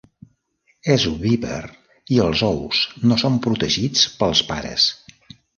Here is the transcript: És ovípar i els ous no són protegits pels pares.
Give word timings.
És 0.93 1.05
ovípar 1.09 1.59
i 2.15 2.19
els 2.25 2.43
ous 2.49 2.81
no 3.11 3.21
són 3.25 3.39
protegits 3.47 4.11
pels 4.23 4.43
pares. 4.53 4.89